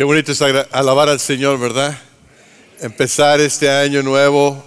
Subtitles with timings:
[0.00, 2.00] Qué bonito es alabar al Señor, ¿verdad?
[2.80, 4.64] Empezar este año nuevo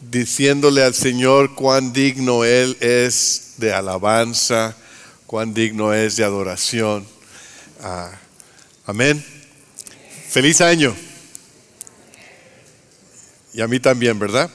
[0.00, 4.74] diciéndole al Señor cuán digno Él es de alabanza,
[5.26, 7.06] cuán digno es de adoración.
[7.82, 8.10] Ah,
[8.86, 9.22] amén.
[10.30, 10.96] Feliz año.
[13.52, 14.48] Y a mí también, ¿verdad?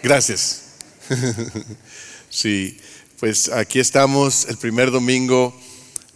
[0.00, 0.62] Gracias.
[2.30, 2.78] sí,
[3.18, 5.60] pues aquí estamos el primer domingo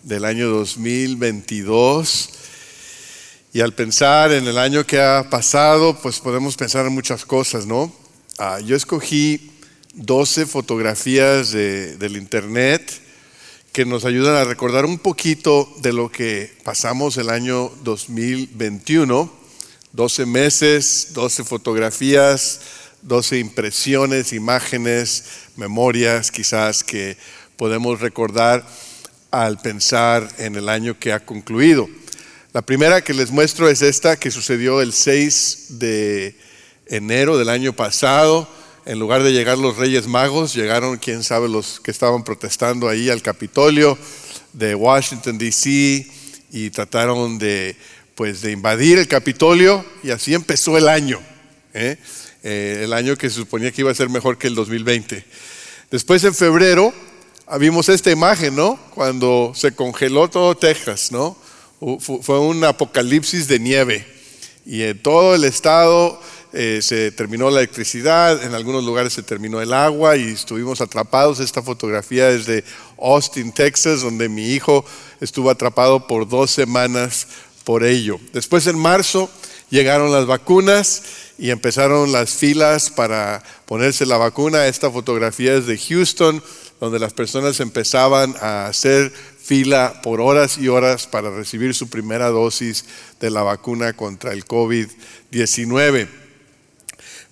[0.04, 2.41] del año 2022.
[3.54, 7.66] Y al pensar en el año que ha pasado, pues podemos pensar en muchas cosas,
[7.66, 7.92] ¿no?
[8.38, 9.50] Ah, yo escogí
[9.92, 12.90] 12 fotografías del internet
[13.70, 19.30] que nos ayudan a recordar un poquito de lo que pasamos el año 2021.
[19.92, 22.60] 12 meses, 12 fotografías,
[23.02, 25.24] 12 impresiones, imágenes,
[25.56, 27.18] memorias quizás que
[27.58, 28.66] podemos recordar
[29.30, 31.86] al pensar en el año que ha concluido.
[32.52, 36.36] La primera que les muestro es esta que sucedió el 6 de
[36.84, 38.46] enero del año pasado.
[38.84, 43.08] En lugar de llegar los Reyes Magos, llegaron, quién sabe, los que estaban protestando ahí
[43.08, 43.96] al Capitolio
[44.52, 46.06] de Washington, D.C.
[46.50, 47.74] y trataron de,
[48.14, 51.22] pues, de invadir el Capitolio y así empezó el año.
[51.72, 51.96] ¿eh?
[52.42, 55.24] Eh, el año que se suponía que iba a ser mejor que el 2020.
[55.90, 56.92] Después en febrero
[57.58, 58.78] vimos esta imagen, ¿no?
[58.94, 61.40] Cuando se congeló todo Texas, ¿no?
[61.98, 64.06] Fue un apocalipsis de nieve
[64.64, 66.20] y en todo el estado
[66.52, 71.40] eh, se terminó la electricidad, en algunos lugares se terminó el agua y estuvimos atrapados.
[71.40, 72.62] Esta fotografía es de
[73.00, 74.84] Austin, Texas, donde mi hijo
[75.20, 77.26] estuvo atrapado por dos semanas
[77.64, 78.20] por ello.
[78.32, 79.28] Después en marzo
[79.68, 81.02] llegaron las vacunas
[81.36, 84.68] y empezaron las filas para ponerse la vacuna.
[84.68, 86.44] Esta fotografía es de Houston,
[86.78, 89.12] donde las personas empezaban a hacer
[89.42, 92.84] fila por horas y horas para recibir su primera dosis
[93.20, 96.08] de la vacuna contra el COVID-19.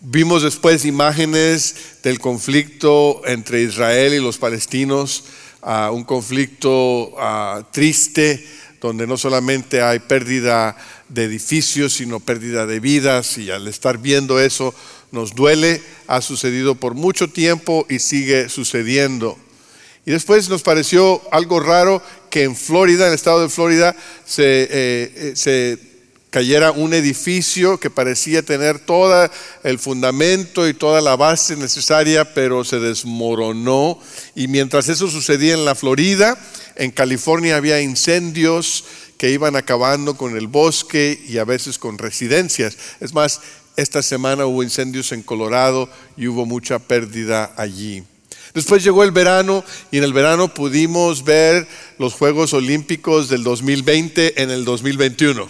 [0.00, 5.24] Vimos después imágenes del conflicto entre Israel y los palestinos,
[5.92, 7.14] un conflicto
[7.70, 8.46] triste
[8.80, 10.74] donde no solamente hay pérdida
[11.10, 14.74] de edificios, sino pérdida de vidas, y al estar viendo eso
[15.12, 19.36] nos duele, ha sucedido por mucho tiempo y sigue sucediendo.
[20.06, 23.94] Y después nos pareció algo raro que en Florida, en el estado de Florida,
[24.24, 25.76] se, eh, eh,
[26.30, 29.28] cayera un edificio que parecía tener todo
[29.64, 33.98] el fundamento y toda la base necesaria, pero se desmoronó.
[34.34, 36.38] Y mientras eso sucedía en la Florida,
[36.76, 38.84] en California había incendios
[39.18, 42.78] que iban acabando con el bosque y a veces con residencias.
[43.00, 43.40] Es más,
[43.76, 48.04] esta semana hubo incendios en Colorado y hubo mucha pérdida allí.
[48.54, 51.68] Después llegó el verano y en el verano pudimos ver
[51.98, 55.48] los Juegos Olímpicos del 2020 en el 2021,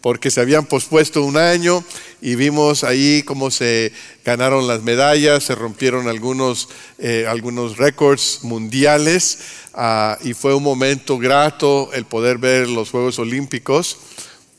[0.00, 1.84] porque se habían pospuesto un año
[2.20, 3.92] y vimos ahí cómo se
[4.24, 6.68] ganaron las medallas, se rompieron algunos,
[6.98, 9.38] eh, algunos récords mundiales
[9.74, 13.96] ah, y fue un momento grato el poder ver los Juegos Olímpicos.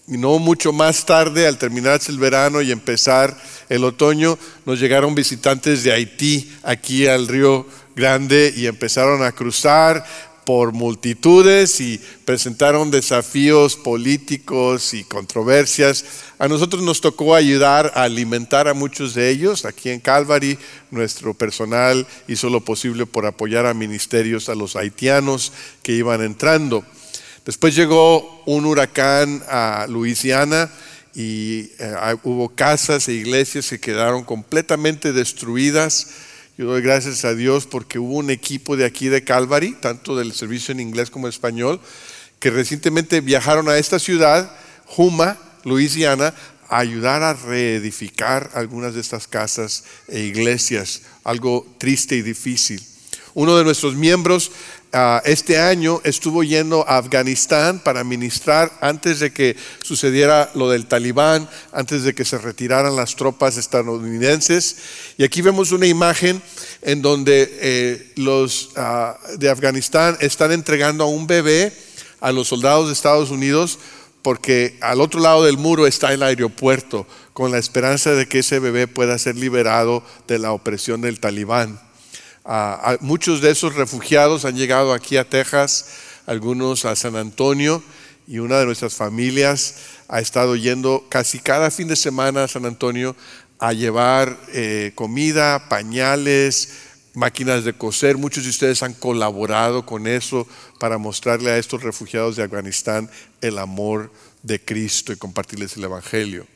[0.08, 3.38] Y no mucho más tarde, al terminarse el verano y empezar
[3.70, 7.66] el otoño, nos llegaron visitantes de Haití aquí al río
[7.96, 10.06] Grande y empezaron a cruzar
[10.46, 16.06] por multitudes y presentaron desafíos políticos y controversias.
[16.40, 19.66] A nosotros nos tocó ayudar a alimentar a muchos de ellos.
[19.66, 20.58] Aquí en Calvary,
[20.90, 25.54] nuestro personal hizo lo posible por apoyar a ministerios a los haitianos
[25.84, 26.84] que iban entrando.
[27.46, 30.72] Después llegó un huracán a Luisiana
[31.14, 36.08] y eh, hubo casas e iglesias que quedaron completamente destruidas.
[36.62, 40.32] Yo doy gracias a Dios porque hubo un equipo de aquí de Calvary, tanto del
[40.32, 41.82] servicio en inglés como en español,
[42.38, 44.56] que recientemente viajaron a esta ciudad,
[44.86, 46.36] Juma, Luisiana,
[46.70, 52.80] a ayudar a reedificar algunas de estas casas e iglesias, algo triste y difícil.
[53.34, 54.52] Uno de nuestros miembros
[54.94, 60.86] Ah, este año estuvo yendo a Afganistán para ministrar antes de que sucediera lo del
[60.86, 64.76] talibán, antes de que se retiraran las tropas estadounidenses.
[65.18, 66.42] Y aquí vemos una imagen
[66.82, 71.72] en donde eh, los ah, de Afganistán están entregando a un bebé
[72.20, 73.80] a los soldados de Estados Unidos
[74.22, 78.60] porque al otro lado del muro está el aeropuerto con la esperanza de que ese
[78.60, 81.80] bebé pueda ser liberado de la opresión del talibán
[83.02, 85.86] muchos de esos refugiados han llegado aquí a Texas,
[86.26, 87.84] algunos a San Antonio,
[88.28, 89.76] y una de nuestras familias
[90.08, 93.16] ha estado yendo casi cada fin de semana a San Antonio
[93.60, 96.70] a llevar eh, comida, pañales,
[97.14, 98.18] máquinas de coser.
[98.18, 100.48] Muchos de ustedes han colaborado con eso
[100.80, 103.10] para mostrarle a estos refugiados de Afganistán
[103.42, 104.12] el amor
[104.44, 106.48] de Cristo y compartirles el Evangelio.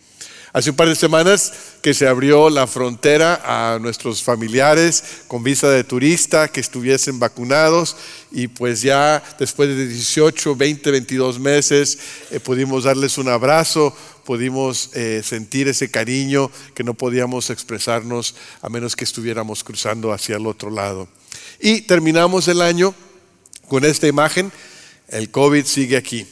[0.56, 5.70] Hace un par de semanas que se abrió la frontera a nuestros familiares con visa
[5.70, 7.98] de turista que estuviesen vacunados
[8.32, 12.00] y pues ya después de 18, 20, 22 meses
[12.32, 13.94] eh, pudimos darles un abrazo,
[14.24, 20.38] pudimos eh, sentir ese cariño que no podíamos expresarnos a menos que estuviéramos cruzando hacia
[20.38, 21.10] el otro lado.
[21.60, 22.96] Y terminamos el año
[23.68, 24.54] con esta imagen,
[25.10, 26.26] el COVID sigue aquí.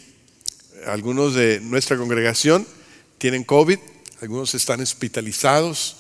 [0.88, 2.66] Algunos de nuestra congregación
[3.18, 3.80] tienen COVID,
[4.24, 5.98] algunos están hospitalizados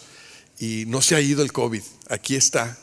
[0.58, 2.78] y no se ha ido el COVID, aquí está.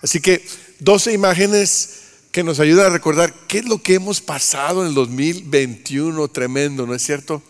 [0.00, 0.42] Así que
[0.78, 1.90] 12 imágenes
[2.32, 6.86] que nos ayudan a recordar qué es lo que hemos pasado en el 2021, tremendo,
[6.86, 7.42] ¿no es cierto?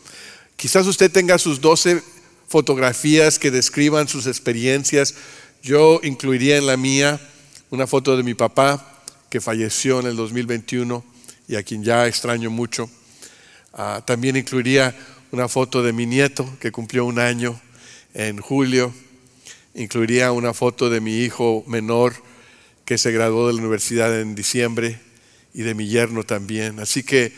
[0.57, 2.03] Quizás usted tenga sus 12
[2.49, 5.15] fotografías que describan sus experiencias.
[5.63, 7.21] Yo incluiría en la mía
[7.71, 9.01] una foto de mi papá
[9.31, 11.05] que falleció en el 2021
[11.47, 12.91] y a quien ya extraño mucho.
[13.75, 14.93] Ah, también incluiría
[15.31, 17.61] una foto de mi nieto que cumplió un año
[18.15, 18.93] en julio.
[19.75, 22.15] Incluiría una foto de mi hijo menor
[22.85, 25.01] que se graduó de la universidad en diciembre
[25.53, 26.81] y de mi yerno también.
[26.81, 27.33] Así que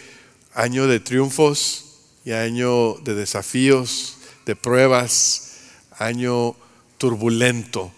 [0.55, 5.59] año de triunfos y año de desafíos, de pruebas,
[5.99, 6.55] año
[6.99, 7.93] turbulento.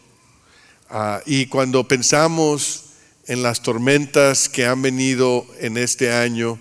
[0.89, 2.85] Ah, y cuando pensamos
[3.27, 6.59] en las tormentas que han venido en este año,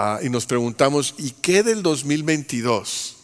[0.00, 3.16] Ah, y nos preguntamos, ¿y qué del 2022?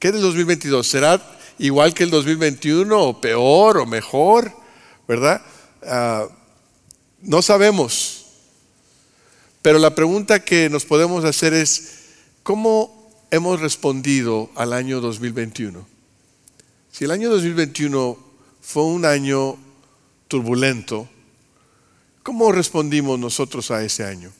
[0.00, 0.84] ¿Qué del 2022?
[0.84, 1.22] ¿Será
[1.60, 4.50] igual que el 2021 o peor o mejor?
[5.06, 5.40] ¿Verdad?
[5.84, 6.26] Ah,
[7.22, 8.26] no sabemos.
[9.62, 11.98] Pero la pregunta que nos podemos hacer es,
[12.42, 15.86] ¿cómo hemos respondido al año 2021?
[16.90, 18.18] Si el año 2021
[18.60, 19.56] fue un año
[20.26, 21.08] turbulento,
[22.24, 24.32] ¿cómo respondimos nosotros a ese año?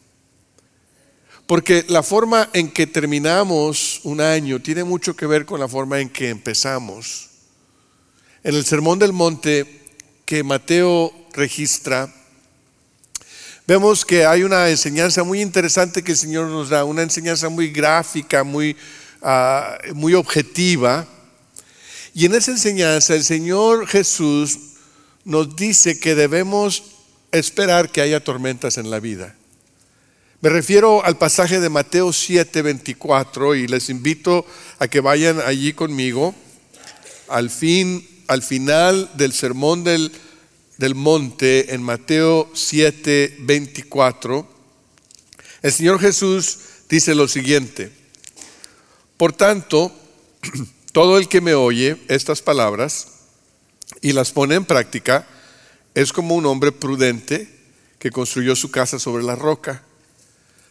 [1.46, 6.00] Porque la forma en que terminamos un año tiene mucho que ver con la forma
[6.00, 7.28] en que empezamos.
[8.42, 9.84] En el Sermón del Monte
[10.24, 12.12] que Mateo registra,
[13.64, 17.70] vemos que hay una enseñanza muy interesante que el Señor nos da, una enseñanza muy
[17.70, 18.76] gráfica, muy,
[19.22, 21.06] ah, muy objetiva.
[22.12, 24.58] Y en esa enseñanza el Señor Jesús
[25.24, 26.82] nos dice que debemos
[27.30, 29.36] esperar que haya tormentas en la vida.
[30.42, 34.44] Me refiero al pasaje de Mateo 7, 24 y les invito
[34.78, 36.34] a que vayan allí conmigo
[37.28, 40.12] al fin, al final del sermón del,
[40.76, 44.46] del monte en Mateo 7, 24.
[45.62, 46.58] El Señor Jesús
[46.90, 47.90] dice lo siguiente,
[49.16, 49.90] por tanto,
[50.92, 53.08] todo el que me oye estas palabras
[54.02, 55.26] y las pone en práctica
[55.94, 57.48] es como un hombre prudente
[57.98, 59.82] que construyó su casa sobre la roca.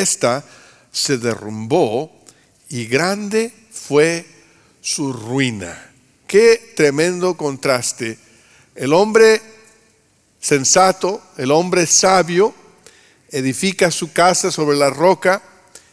[0.00, 0.44] esta
[0.92, 2.10] se derrumbó
[2.68, 4.26] y grande fue
[4.80, 5.92] su ruina.
[6.26, 8.18] Qué tremendo contraste.
[8.74, 9.40] El hombre
[10.40, 12.54] sensato, el hombre sabio,
[13.30, 15.42] edifica su casa sobre la roca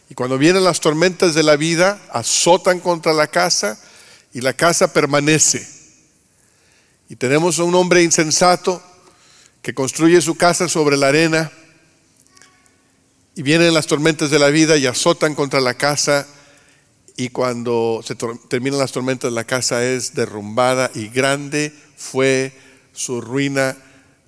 [0.08, 3.78] y cuando vienen las tormentas de la vida, azotan contra la casa
[4.32, 5.66] y la casa permanece.
[7.08, 8.82] Y tenemos a un hombre insensato
[9.62, 11.52] que construye su casa sobre la arena
[13.34, 16.26] y vienen las tormentas de la vida y azotan contra la casa
[17.16, 18.14] y cuando se
[18.48, 22.52] terminan las tormentas la casa es derrumbada y grande fue
[22.92, 23.76] su ruina,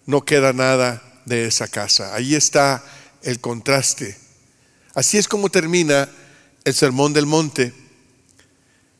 [0.06, 2.14] no queda nada de esa casa.
[2.14, 2.84] Ahí está
[3.22, 4.16] el contraste.
[4.94, 6.08] Así es como termina
[6.64, 7.72] el Sermón del Monte.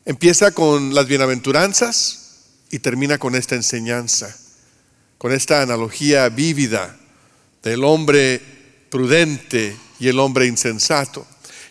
[0.05, 4.35] Empieza con las bienaventuranzas y termina con esta enseñanza,
[5.17, 6.95] con esta analogía vívida
[7.63, 8.41] del hombre
[8.89, 11.25] prudente y el hombre insensato.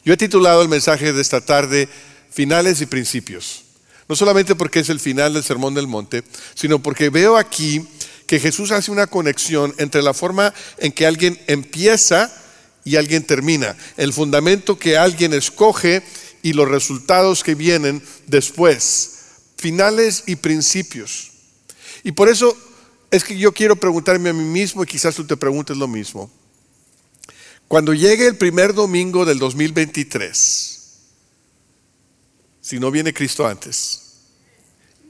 [0.04, 1.88] Yo he titulado el mensaje de esta tarde
[2.30, 3.64] Finales y Principios.
[4.08, 7.86] No solamente porque es el final del Sermón del Monte, sino porque veo aquí
[8.26, 12.32] que Jesús hace una conexión entre la forma en que alguien empieza
[12.84, 16.02] y alguien termina, el fundamento que alguien escoge
[16.42, 19.12] y los resultados que vienen después,
[19.56, 21.30] finales y principios.
[22.02, 22.54] Y por eso
[23.10, 26.30] es que yo quiero preguntarme a mí mismo y quizás tú te preguntes lo mismo.
[27.68, 30.74] Cuando llegue el primer domingo del 2023,
[32.60, 34.00] si no viene Cristo antes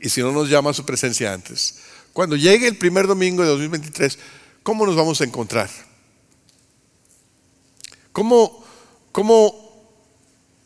[0.00, 1.76] y si no nos llama su presencia antes.
[2.12, 4.18] Cuando llegue el primer domingo de 2023,
[4.62, 5.70] ¿cómo nos vamos a encontrar?
[8.12, 8.64] ¿Cómo,
[9.12, 9.88] cómo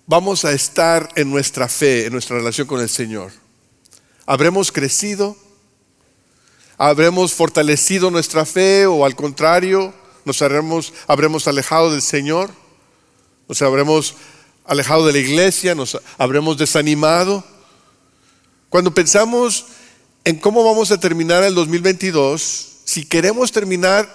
[0.06, 3.32] vamos a estar en nuestra fe, en nuestra relación con el Señor?
[4.26, 5.36] ¿Habremos crecido?
[6.76, 9.94] ¿Habremos fortalecido nuestra fe o al contrario,
[10.28, 12.50] nos habremos, habremos alejado del Señor?
[13.48, 14.14] ¿Nos habremos
[14.64, 15.74] alejado de la iglesia?
[15.74, 17.42] ¿Nos habremos desanimado?
[18.68, 19.66] Cuando pensamos
[20.24, 24.06] en cómo vamos a terminar el 2022, si queremos terminar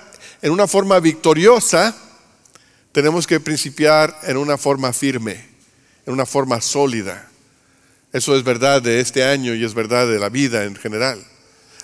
[0.44, 1.96] en una forma victoriosa,
[2.92, 5.44] tenemos que principiar en una forma firme,
[6.06, 7.28] en una forma sólida.
[8.12, 11.26] Eso es verdad de este año y es verdad de la vida en general.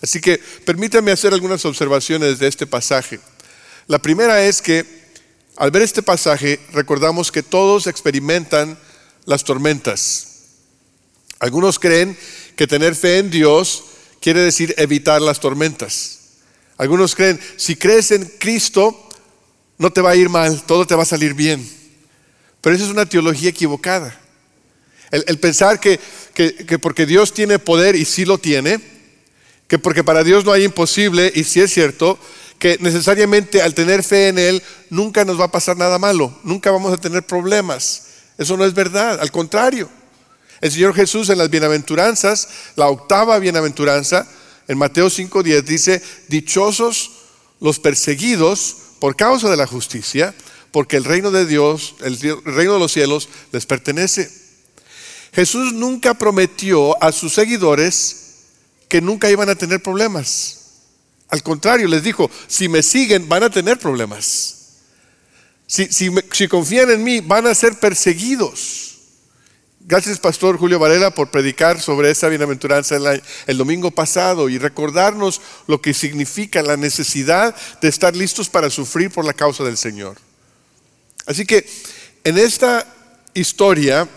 [0.04, 3.20] Así que permítame hacer algunas observaciones de este pasaje.
[3.90, 4.86] La primera es que
[5.58, 8.78] al ver este pasaje recordamos que todos experimentan
[9.26, 10.28] las tormentas.
[11.40, 12.16] Algunos creen
[12.56, 13.84] que tener fe en Dios
[14.22, 16.20] quiere decir evitar las tormentas.
[16.78, 19.10] Algunos creen, si crees en Cristo,
[19.80, 21.68] no te va a ir mal, todo te va a salir bien.
[22.62, 24.16] Pero esa es una teología equivocada.
[25.10, 26.00] El, pensar que,
[26.36, 28.80] que porque Dios tiene poder y sí lo tiene,
[29.68, 32.20] que porque para Dios no hay imposible, y si es cierto,
[32.60, 36.72] que necesariamente al tener fe en Él nunca nos va a pasar nada malo, nunca
[36.72, 38.04] vamos a tener problemas.
[38.38, 39.90] Eso no es verdad, al contrario.
[40.62, 44.28] El Señor Jesús en las bienaventuranzas, la octava bienaventuranza,
[44.68, 47.12] en Mateo 5:10 dice, dichosos
[47.62, 50.36] los perseguidos por causa de la justicia,
[50.72, 54.30] porque el reino de Dios, el reino de los cielos les pertenece.
[55.34, 58.16] Jesús nunca prometió a sus seguidores
[58.90, 60.59] que nunca iban a tener problemas.
[61.30, 64.56] Al contrario, les dijo, si me siguen van a tener problemas.
[65.68, 68.88] Si, confían en mí, van a ser perseguidos.
[69.82, 75.42] Gracias, Pastor Julio Varela, por predicar sobre esa bienaventuranza el, el, domingo pasado y recordarnos
[75.68, 80.18] lo que significa la necesidad de estar listos para sufrir por la causa del Señor.
[81.28, 81.68] Así que
[82.24, 82.86] en esta
[83.36, 84.08] historia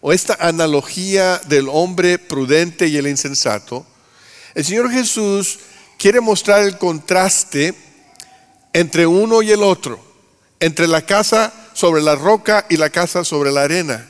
[0.00, 3.84] o esta analogía del hombre prudente y el insensato,
[4.54, 5.58] el Señor Jesús
[6.00, 7.74] quiere mostrar el contraste
[8.72, 10.00] entre uno y el otro,
[10.58, 14.08] entre la casa sobre la roca y la casa sobre la arena.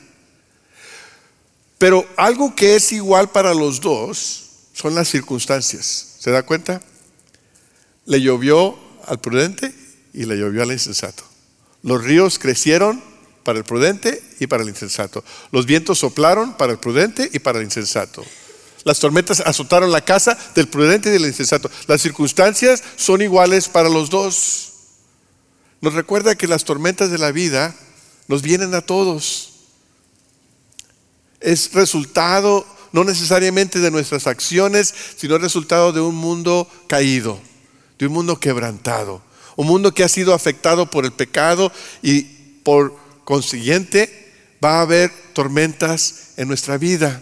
[1.77, 6.15] Pero algo que es igual para los dos son las circunstancias.
[6.19, 6.81] ¿Se da cuenta?
[8.05, 9.75] Le llovió al prudente
[10.13, 11.23] y le llovió al insensato.
[11.83, 13.03] Los ríos crecieron
[13.43, 15.25] para el prudente y para el insensato.
[15.51, 18.23] Los vientos soplaron para el prudente y para el insensato.
[18.83, 21.69] Las tormentas azotaron la casa del prudente y del insensato.
[21.87, 24.71] Las circunstancias son iguales para los dos.
[25.81, 27.75] Nos recuerda que las tormentas de la vida
[28.27, 29.49] nos vienen a todos.
[31.39, 37.39] Es resultado no necesariamente de nuestras acciones, sino resultado de un mundo caído,
[37.97, 39.21] de un mundo quebrantado,
[39.55, 41.71] un mundo que ha sido afectado por el pecado
[42.01, 42.23] y
[42.63, 47.21] por consiguiente va a haber tormentas en nuestra vida.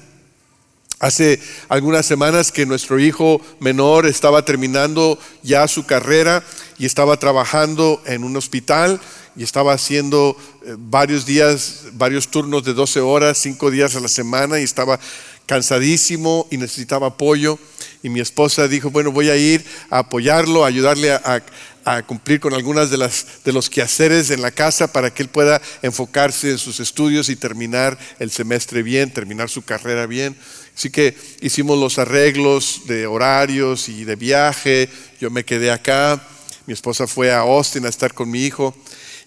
[1.00, 1.40] Hace
[1.70, 6.44] algunas semanas que nuestro hijo menor estaba terminando ya su carrera
[6.78, 9.00] y estaba trabajando en un hospital
[9.38, 14.10] y estaba haciendo eh, varios días, varios turnos de 12 horas, 5 días a la
[14.10, 15.00] semana y estaba
[15.46, 17.58] cansadísimo y necesitaba apoyo.
[18.04, 21.42] Y mi esposa dijo, bueno, voy a ir a apoyarlo, a ayudarle a,
[21.86, 25.30] a cumplir con algunas de, las, de los quehaceres en la casa para que él
[25.30, 30.36] pueda enfocarse en sus estudios y terminar el semestre bien, terminar su carrera bien.
[30.80, 34.88] Así que hicimos los arreglos de horarios y de viaje.
[35.20, 36.26] Yo me quedé acá.
[36.68, 38.74] Mi esposa fue a Austin a estar con mi hijo.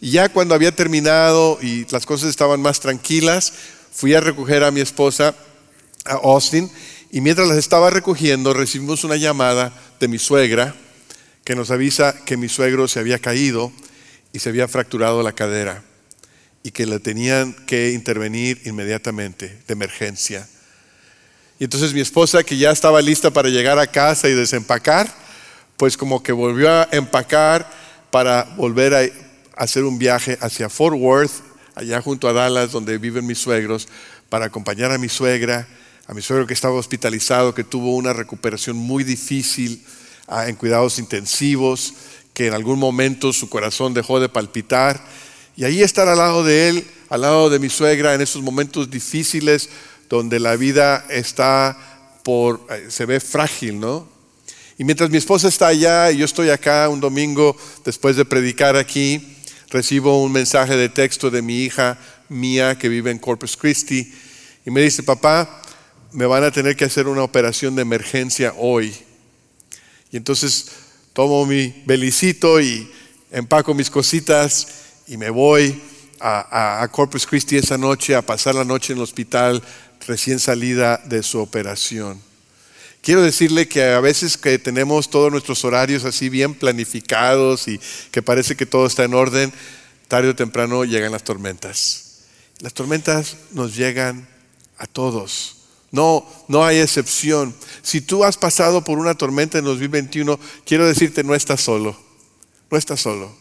[0.01, 3.53] Y ya cuando había terminado y las cosas estaban más tranquilas,
[3.93, 5.35] fui a recoger a mi esposa
[6.07, 6.71] a Austin.
[7.11, 10.75] Y mientras las estaba recogiendo, recibimos una llamada de mi suegra
[11.45, 13.71] que nos avisa que mi suegro se había caído
[14.33, 15.85] y se había fracturado la cadera
[16.63, 20.49] y que le tenían que intervenir inmediatamente, de emergencia.
[21.63, 25.09] Y entonces mi esposa, que ya estaba lista para llegar a casa y desempacar,
[25.77, 27.71] pues como que volvió a empacar
[28.11, 29.03] para volver a
[29.55, 31.31] hacer un viaje hacia Fort Worth,
[31.77, 33.87] allá junto a Dallas, donde viven mis suegros,
[34.29, 35.69] para acompañar a mi suegra,
[36.09, 39.85] a mi suegro que estaba hospitalizado, que tuvo una recuperación muy difícil
[40.27, 41.95] ah, en cuidados intensivos,
[42.35, 45.01] que en algún momento su corazón dejó de palpitar.
[45.57, 48.91] Y ahí estar al lado de él, al lado de mi suegra, en esos momentos
[48.91, 49.69] difíciles,
[50.13, 51.75] donde la vida está
[52.23, 54.07] por, eh, se ve frágil, ¿no?
[54.77, 58.77] Y mientras mi esposa está allá y yo estoy acá un domingo después de predicar
[58.77, 59.39] aquí,
[59.71, 64.13] recibo un mensaje de texto de mi hija Mía que vive en Corpus Christi
[64.67, 65.63] y me dice, papá,
[66.13, 68.95] me van a tener que hacer una operación de emergencia hoy.
[70.11, 70.73] Y entonces
[71.15, 72.87] tomo mi belicito y
[73.31, 74.69] empaco mis cositas
[75.07, 75.81] y me voy
[76.23, 79.63] a, Corpus Christi esa noche a pasar la noche en el hospital
[80.07, 82.21] recién salida de su operación.
[83.03, 87.81] Quiero decirle que a veces que tenemos todos nuestros horarios así bien planificados y
[88.13, 89.53] que parece que todo está en orden,
[90.07, 92.21] tarde o temprano llegan las tormentas.
[92.61, 94.29] Las tormentas nos llegan
[94.79, 95.57] a todos.
[95.91, 97.55] No, no hay excepción.
[97.83, 102.01] Si tú has pasado por una tormenta en 2021, quiero decirte, no estás solo.
[102.71, 103.35] No estás solo.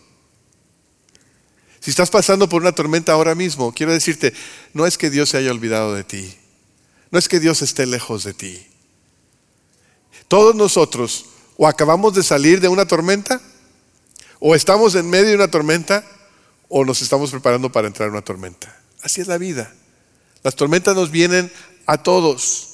[1.79, 4.33] Si estás pasando por una tormenta ahora mismo, quiero decirte,
[4.73, 6.35] no es que Dios se haya olvidado de ti.
[7.11, 8.65] No es que Dios esté lejos de ti.
[10.27, 11.25] Todos nosotros
[11.57, 13.39] o acabamos de salir de una tormenta,
[14.39, 16.03] o estamos en medio de una tormenta,
[16.69, 18.75] o nos estamos preparando para entrar en una tormenta.
[19.03, 19.71] Así es la vida.
[20.41, 21.51] Las tormentas nos vienen
[21.85, 22.69] a todos.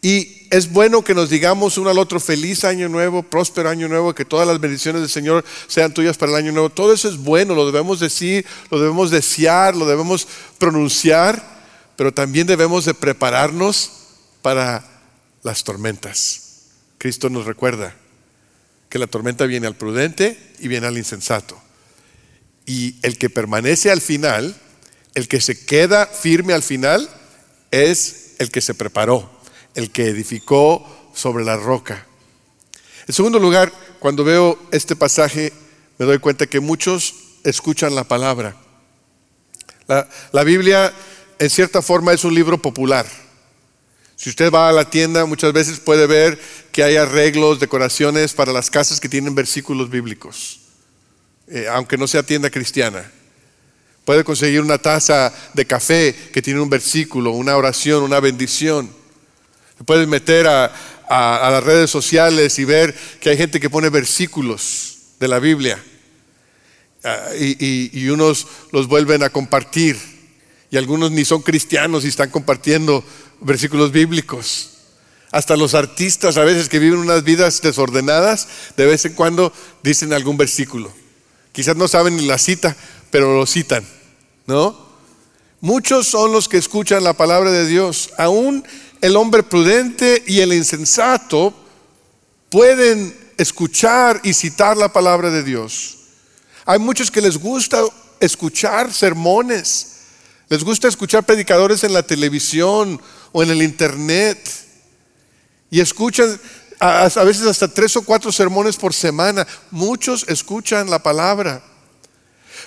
[0.00, 4.14] Y es bueno que nos digamos uno al otro feliz año nuevo, próspero año nuevo,
[4.14, 6.70] que todas las bendiciones del Señor sean tuyas para el año nuevo.
[6.70, 11.57] Todo eso es bueno, lo debemos decir, lo debemos desear, lo debemos pronunciar,
[11.98, 13.90] pero también debemos de prepararnos
[14.40, 14.84] para
[15.42, 16.66] las tormentas.
[16.96, 17.92] Cristo nos recuerda
[18.88, 21.60] que la tormenta viene al prudente y viene al insensato.
[22.66, 24.54] Y el que permanece al final,
[25.16, 27.10] el que se queda firme al final,
[27.72, 29.28] es el que se preparó,
[29.74, 32.06] el que edificó sobre la roca.
[33.08, 35.52] En segundo lugar, cuando veo este pasaje,
[35.98, 37.12] me doy cuenta que muchos
[37.42, 38.54] escuchan la palabra.
[39.88, 40.92] La, Biblia,
[41.38, 43.06] en cierta forma, es un libro popular.
[44.16, 46.40] Si usted va a la tienda, muchas veces puede ver
[46.72, 50.58] que hay arreglos, decoraciones para las casas que tienen versículos bíblicos,
[51.46, 53.12] eh, aunque no sea tienda cristiana.
[54.04, 58.90] Puede conseguir una taza de café que tiene un versículo, una oración, una bendición.
[59.84, 60.72] Puede meter a,
[61.08, 65.80] las redes sociales y ver que hay gente que pone versículos de la Biblia.
[67.04, 70.17] Ah, y, unos los vuelven a compartir.
[70.70, 73.04] Y algunos ni son cristianos y están compartiendo
[73.40, 74.70] versículos bíblicos.
[75.30, 79.52] Hasta los artistas a veces que viven unas vidas desordenadas, de vez en cuando
[79.82, 80.92] dicen algún versículo.
[81.52, 82.76] Quizás no saben ni la cita,
[83.10, 83.84] pero lo citan.
[84.46, 84.88] ¿no?
[85.60, 88.10] Muchos son los que escuchan la palabra de Dios.
[88.16, 88.64] Aún
[89.00, 91.54] el hombre prudente y el insensato
[92.48, 95.98] pueden escuchar y citar la palabra de Dios.
[96.64, 97.82] Hay muchos que les gusta
[98.20, 99.97] escuchar sermones,
[100.48, 103.00] les gusta escuchar predicadores en la televisión
[103.32, 104.38] o en el internet
[105.70, 106.40] y escuchan
[106.80, 109.46] a, veces hasta tres o cuatro sermones por semana.
[109.70, 111.62] Muchos escuchan la palabra.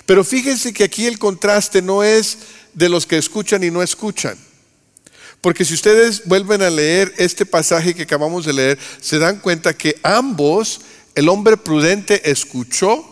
[0.06, 2.38] Pero fíjense que aquí el contraste no es
[2.72, 4.38] de los que escuchan y no escuchan.
[5.40, 9.76] Porque si ustedes vuelven a leer este pasaje que acabamos de leer, se dan cuenta
[9.76, 10.82] que ambos,
[11.16, 13.08] el hombre prudente escuchó,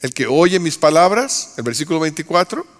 [0.00, 2.75] el que oye mis palabras, el versículo 24,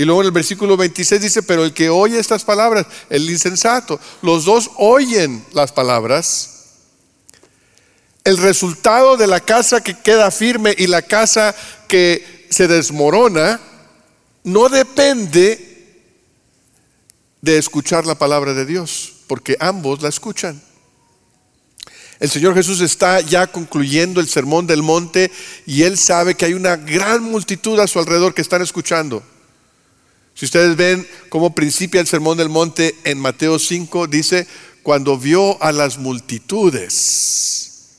[0.00, 4.00] y luego en el versículo 26 dice, pero el que oye estas palabras, el insensato,
[4.22, 6.68] los dos oyen las palabras.
[8.24, 11.54] El resultado de la casa que queda firme y la casa
[11.86, 13.60] que se desmorona
[14.42, 16.08] no depende
[17.42, 20.62] de escuchar la palabra de Dios, porque ambos la escuchan.
[22.20, 25.30] El Señor Jesús está ya concluyendo el sermón del monte
[25.66, 29.22] y Él sabe que hay una gran multitud a su alrededor que están escuchando.
[30.40, 34.46] Si ustedes ven cómo principia el sermón del monte en Mateo 5, dice,
[34.82, 37.90] cuando vio a las multitudes,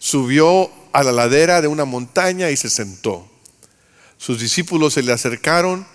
[0.00, 3.30] subió a la ladera de una montaña y se sentó.
[4.18, 5.86] Sus discípulos se le acercaron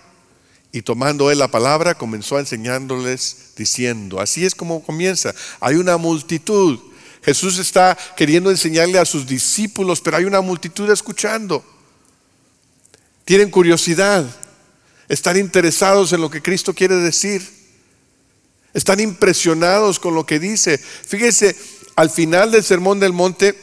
[0.72, 5.98] y tomando él la palabra comenzó a enseñándoles diciendo, así es como comienza, hay una
[5.98, 6.78] multitud.
[7.22, 11.62] Jesús está queriendo enseñarle a sus discípulos, pero hay una multitud escuchando.
[13.26, 14.24] Tienen curiosidad,
[15.10, 17.42] están interesados en lo que Cristo quiere decir,
[18.72, 20.78] están impresionados con lo que dice.
[20.78, 21.56] Fíjense,
[21.96, 23.58] al final del Sermón del Monte,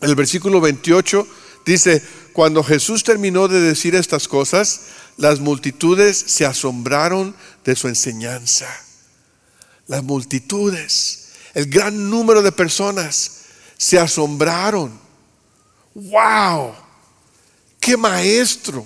[0.00, 1.28] el versículo 28
[1.64, 4.80] dice, cuando Jesús terminó de decir estas cosas,
[5.16, 8.66] las multitudes se asombraron de su enseñanza.
[9.86, 13.42] Las multitudes, el gran número de personas
[13.78, 14.98] se asombraron.
[15.94, 16.74] ¡Wow!
[17.78, 18.84] ¡Qué maestro!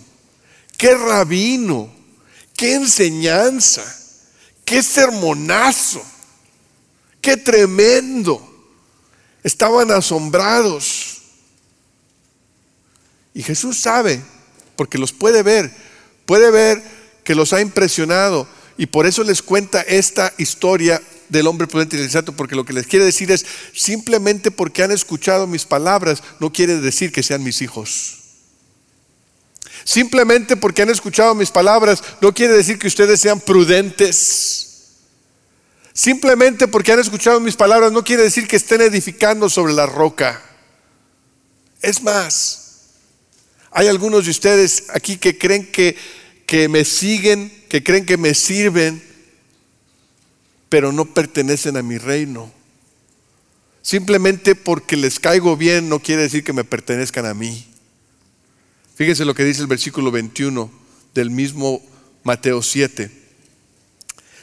[0.77, 1.93] ¡Qué rabino!
[2.57, 3.83] ¡Qué enseñanza!
[4.65, 6.03] ¡Qué sermonazo!
[7.21, 8.51] ¡Qué tremendo!
[9.43, 11.23] Estaban asombrados.
[13.35, 14.23] Y Jesús sabe,
[14.77, 15.75] porque los puede ver,
[16.25, 16.83] puede ver
[17.25, 21.99] que los ha impresionado y por eso les cuenta esta historia del hombre prudente y
[21.99, 26.23] el insensato, porque lo que les quiere decir es, simplemente porque han escuchado mis palabras,
[26.39, 28.24] no quiere decir que sean mis hijos.
[29.85, 34.65] Simplemente porque han escuchado mis palabras, no quiere decir que ustedes sean prudentes.
[35.93, 40.43] Simplemente porque han escuchado mis palabras, no quiere decir que estén edificando sobre la roca.
[41.83, 42.65] Es más,
[43.71, 45.97] hay algunos de ustedes aquí que creen que,
[46.47, 49.03] que me siguen, que creen que me sirven,
[50.71, 52.51] pero no pertenecen a mi reino.
[53.83, 57.74] Simplemente porque les caigo bien no quiere decir que me pertenezcan a mí.
[58.95, 60.71] Fíjense lo que dice el versículo 21
[61.15, 61.83] del mismo
[62.23, 63.11] Mateo 7.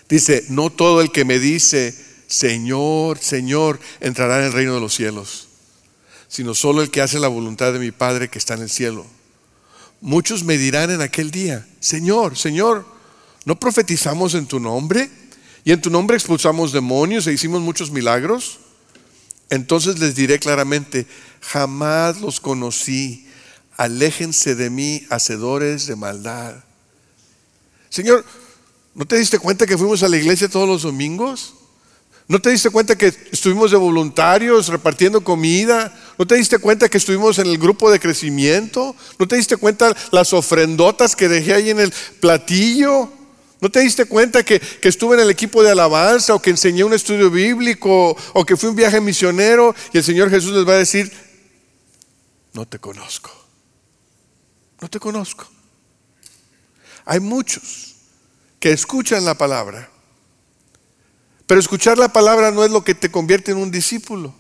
[0.10, 1.96] Dice, no todo el que me dice,
[2.28, 5.48] Señor, Señor, entrará en el reino de los cielos,
[6.28, 9.06] sino solo el que hace la voluntad de mi Padre que está en el cielo.
[10.02, 12.86] Muchos me dirán en aquel día, Señor, Señor,
[13.46, 15.10] ¿no profetizamos en tu nombre?
[15.64, 18.60] y en tu nombre expulsamos demonios e hicimos muchos milagros,
[19.50, 21.06] entonces les diré claramente,
[21.42, 23.28] jamás los conocí,
[23.82, 26.54] aléjense de mí, hacedores de maldad.
[27.90, 28.24] Señor,
[28.94, 31.56] ¿no te diste cuenta que fuimos a la iglesia todos los domingos?
[32.28, 35.92] ¿No te diste cuenta que estuvimos de voluntarios repartiendo comida?
[36.20, 38.96] ¿No te diste cuenta que estuvimos en el grupo de crecimiento?
[39.18, 43.12] ¿No te diste cuenta las ofrendotas que dejé ahí en el platillo?
[43.62, 46.94] ¿No te diste cuenta que, estuve en el equipo de alabanza o que enseñé un
[46.94, 50.78] estudio bíblico o que fui un viaje misionero y el Señor Jesús les va a
[50.78, 51.12] decir,
[52.54, 53.42] no te conozco,
[54.82, 55.48] no te conozco.
[57.06, 57.96] Hay muchos
[58.60, 59.90] que escuchan la palabra,
[61.46, 64.34] pero escuchar la palabra no es lo que te convierte en un discípulo.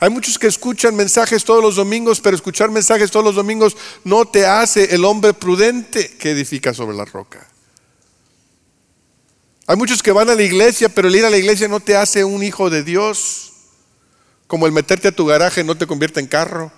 [0.00, 4.26] Hay muchos que escuchan mensajes todos los domingos, pero escuchar mensajes todos los domingos no
[4.26, 7.46] te hace el hombre prudente que edifica sobre la roca.
[9.66, 11.96] Hay muchos que van a la iglesia, pero el ir a la iglesia no te
[11.96, 13.52] hace un hijo de Dios.
[14.46, 16.72] Como el meterte a tu garaje no te convierte en carro.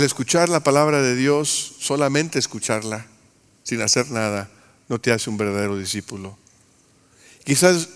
[0.00, 3.06] El escuchar la palabra de Dios, solamente escucharla,
[3.64, 4.50] sin hacer nada,
[4.88, 6.38] no te hace un verdadero discípulo.
[7.44, 7.90] Quizás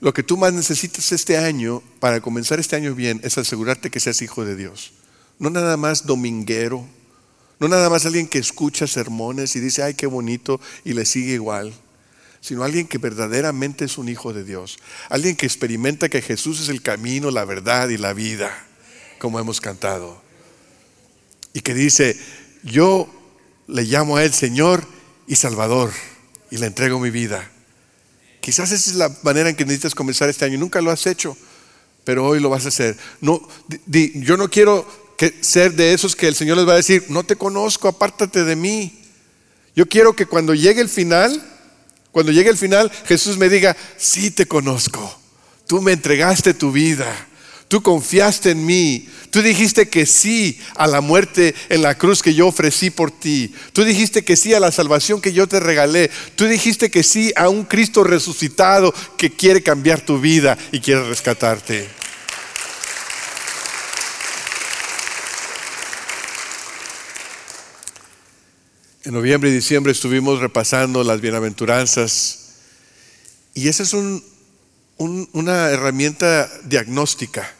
[0.00, 4.00] lo que tú más necesitas este año, para comenzar este año bien, es asegurarte que
[4.00, 4.92] seas hijo de Dios.
[5.38, 6.88] No nada más dominguero,
[7.58, 11.34] no nada más alguien que escucha sermones y dice, ay, qué bonito, y le sigue
[11.34, 11.74] igual,
[12.40, 14.78] sino alguien que verdaderamente es un hijo de Dios.
[15.10, 18.50] Alguien que experimenta que Jesús es el camino, la verdad y la vida,
[19.18, 20.29] como hemos cantado.
[21.52, 22.18] Y que dice,
[22.62, 23.08] yo
[23.66, 24.86] le llamo a Él Señor
[25.26, 25.92] y Salvador,
[26.50, 27.50] y le entrego mi vida.
[28.40, 30.58] Quizás esa es la manera en que necesitas comenzar este año.
[30.58, 31.36] Nunca lo has hecho,
[32.04, 32.96] pero hoy lo vas a hacer.
[33.20, 33.46] No,
[33.86, 34.86] yo no quiero
[35.16, 38.44] que ser de esos que el Señor les va a decir, no te conozco, apártate
[38.44, 39.02] de mí.
[39.76, 41.42] Yo quiero que cuando llegue el final,
[42.10, 45.20] cuando llegue el final, Jesús me diga, sí te conozco,
[45.66, 47.28] tú me entregaste tu vida,
[47.70, 52.34] tú confiaste en mí, tú dijiste que sí a la muerte en la cruz que
[52.34, 56.10] yo ofrecí por ti, tú dijiste que sí a la salvación que yo te regalé,
[56.34, 61.06] tú dijiste que sí a un Cristo resucitado que quiere cambiar tu vida y quiere
[61.06, 61.86] rescatarte.
[69.04, 72.48] En noviembre y diciembre estuvimos repasando las bienaventuranzas
[73.54, 77.59] y esa es una herramienta diagnóstica.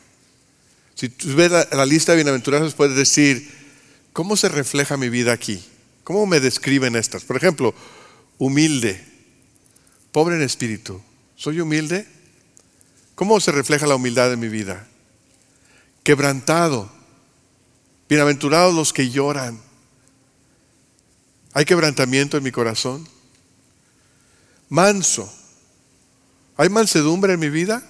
[1.01, 3.51] Si tú ves la, lista de bienaventuranzas puedes decir,
[4.13, 5.65] ¿cómo se refleja mi vida aquí?
[6.05, 7.25] ¿Cómo me describen estas?
[7.25, 7.75] Por ejemplo,
[8.37, 9.03] humilde,
[10.13, 11.01] pobre en espíritu.
[11.37, 12.07] ¿Soy humilde?
[13.15, 14.87] ¿Cómo se refleja la humildad en mi vida?
[16.03, 16.93] Quebrantado.
[18.07, 19.59] Bienaventurados los que lloran
[21.55, 23.09] ¿Hay quebrantamiento en mi corazón?
[24.69, 25.33] Manso.
[26.59, 27.83] ¿Hay mansedumbre en mi vida?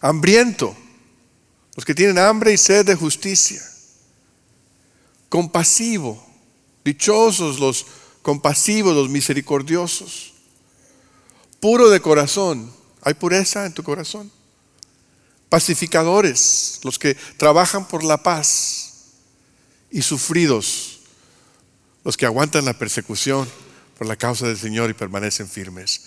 [0.00, 0.76] Hambriento.
[1.80, 3.62] Los que tienen hambre y sed de justicia.
[5.30, 6.22] Compasivo.
[6.84, 7.86] Dichosos los
[8.20, 10.34] compasivos, los misericordiosos.
[11.58, 12.70] Puro de corazón.
[13.00, 14.30] ¿Hay pureza en tu corazón?
[15.48, 19.06] Pacificadores, los que trabajan por la paz.
[19.90, 21.00] Y sufridos,
[22.04, 23.48] los que aguantan la persecución
[23.96, 26.02] por la causa del Señor y permanecen firmes.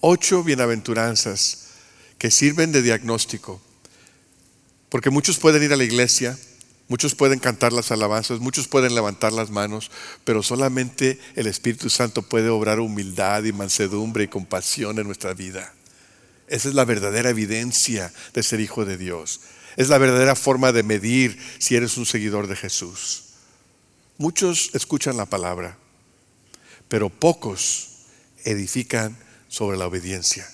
[0.00, 1.68] Ocho bienaventuranzas
[2.18, 3.62] que sirven de diagnóstico.
[4.92, 6.38] Porque muchos pueden ir a la iglesia,
[6.86, 9.90] muchos pueden cantar las alabanzas, muchos pueden levantar las manos,
[10.22, 15.72] pero solamente el Espíritu Santo puede obrar humildad y mansedumbre y compasión en nuestra vida.
[16.46, 19.40] Esa es la verdadera evidencia de ser hijo de Dios.
[19.78, 23.30] Es la verdadera forma de medir si eres un seguidor de Jesús.
[24.18, 25.78] Muchos escuchan la palabra,
[26.88, 27.88] pero pocos
[28.44, 29.16] edifican
[29.48, 30.46] sobre la obediencia.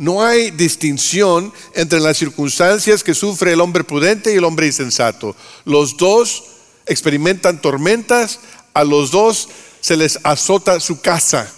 [0.00, 5.36] No hay distinción entre las circunstancias que sufre el hombre prudente y el hombre insensato.
[5.66, 6.44] Los dos
[6.86, 8.40] experimentan tormentas,
[8.72, 9.50] a los dos
[9.82, 11.52] se les azota su casa.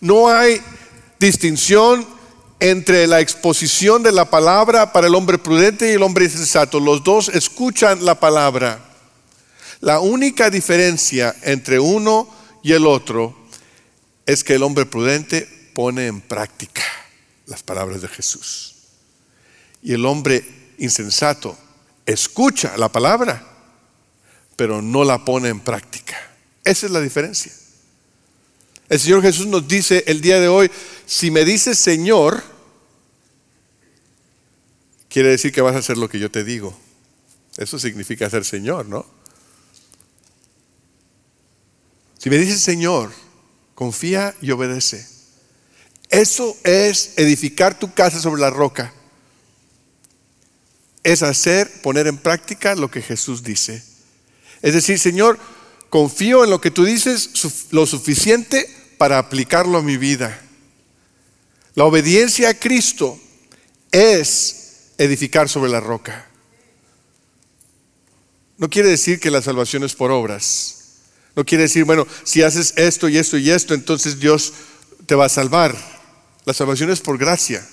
[0.00, 0.62] No hay
[1.18, 2.06] distinción
[2.60, 6.78] entre la exposición de la palabra para el hombre prudente y el hombre insensato.
[6.78, 8.78] Los dos escuchan la palabra.
[9.80, 12.32] La única diferencia entre uno
[12.62, 13.34] y el otro
[14.26, 16.84] es que el hombre prudente pone en práctica
[17.46, 18.74] las palabras de Jesús.
[19.82, 20.44] Y el hombre
[20.78, 21.56] insensato
[22.06, 23.46] escucha la palabra,
[24.56, 26.16] pero no la pone en práctica.
[26.64, 27.52] Esa es la diferencia.
[28.88, 30.70] El Señor Jesús nos dice el día de hoy,
[31.06, 32.42] si me dices Señor,
[35.08, 36.78] quiere decir que vas a hacer lo que yo te digo.
[37.56, 39.06] Eso significa ser Señor, ¿no?
[42.18, 43.12] Si me dices Señor,
[43.74, 45.13] confía y obedece.
[46.14, 48.94] Eso es edificar tu casa sobre la roca.
[51.02, 53.82] Es hacer, poner en práctica lo que Jesús dice.
[54.62, 55.40] Es decir, Señor,
[55.90, 57.30] confío en lo que tú dices
[57.72, 60.40] lo suficiente para aplicarlo a mi vida.
[61.74, 63.18] La obediencia a Cristo
[63.90, 66.28] es edificar sobre la roca.
[68.56, 70.76] No quiere decir que la salvación es por obras.
[71.34, 74.52] No quiere decir, bueno, si haces esto y esto y esto, entonces Dios
[75.06, 75.93] te va a salvar.
[76.44, 77.66] La salvación es por gracia,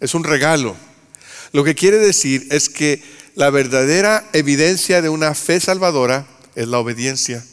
[0.00, 0.76] es un regalo.
[1.52, 3.02] Lo que quiere decir es que
[3.34, 7.44] la verdadera evidencia de una fe salvadora es la obediencia.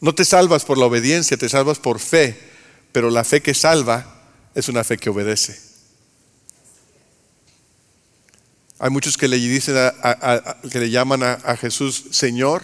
[0.00, 2.38] No te salvas por la obediencia, te salvas por fe,
[2.92, 4.22] pero la fe que salva
[4.54, 5.58] es una fe que obedece.
[8.78, 9.74] Hay muchos que le dicen
[10.70, 12.62] que le llaman a Jesús Señor,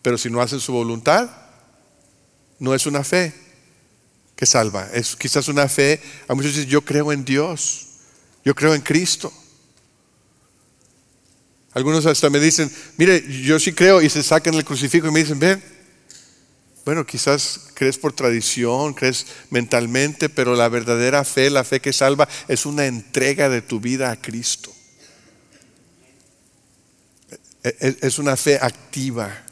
[0.00, 1.28] pero si no hacen su voluntad,
[2.58, 3.43] no es una fe
[4.36, 4.88] que salva.
[4.92, 7.86] Es quizás una fe, a muchos dicen, yo creo en Dios,
[8.44, 9.32] yo creo en Cristo.
[11.72, 15.20] Algunos hasta me dicen, mire, yo sí creo y se sacan el crucifijo y me
[15.20, 15.62] dicen, ven,
[16.84, 22.28] bueno, quizás crees por tradición, crees mentalmente, pero la verdadera fe, la fe que salva,
[22.46, 24.72] es una entrega de tu vida a Cristo.
[27.62, 29.44] E, e, es una fe activa.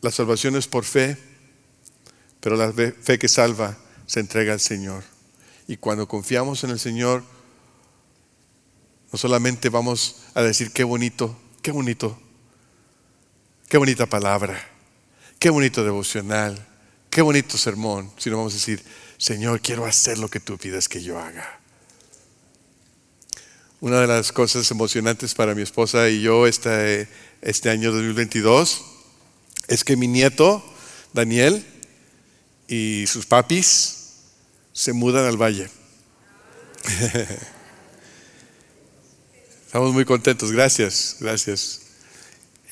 [0.00, 1.18] La salvación es por fe,
[2.40, 5.04] pero la fe que salva se entrega al Señor.
[5.66, 7.22] Y cuando confiamos en el Señor,
[9.12, 12.18] no solamente vamos a decir qué bonito, qué bonito,
[13.68, 14.58] qué bonita palabra,
[15.38, 16.66] qué bonito devocional,
[17.10, 18.82] qué bonito sermón, sino vamos a decir,
[19.18, 21.60] Señor, quiero hacer lo que tú pides que yo haga.
[23.80, 27.08] Una de las cosas emocionantes para mi esposa y yo este,
[27.42, 28.84] este año 2022
[29.68, 30.64] es que mi nieto,
[31.12, 31.64] Daniel,
[32.68, 33.96] y sus papis
[34.72, 35.68] se mudan al valle.
[39.66, 41.80] Estamos muy contentos, gracias, gracias.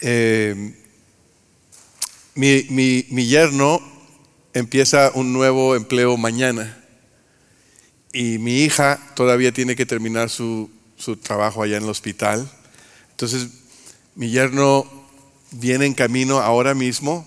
[0.02, 0.74] Eh,
[2.34, 3.80] mi, mi, yerno
[4.52, 6.84] empieza un nuevo empleo mañana
[8.12, 12.50] y mi hija todavía tiene que terminar su, su trabajo allá en el hospital.
[13.10, 13.48] Entonces,
[14.14, 14.86] mi yerno
[15.50, 17.26] viene en camino ahora mismo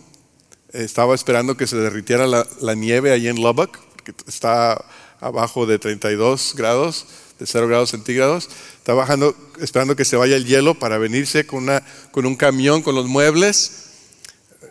[0.74, 4.84] estaba esperando que se derritiera la, nieve ahí en Lubbock, que está
[5.20, 7.06] abajo de 32 grados,
[7.40, 8.50] de 0 grados centígrados.
[8.78, 12.82] Está bajando, esperando que se vaya el hielo para venirse con, una, con un camión
[12.82, 13.86] con los muebles.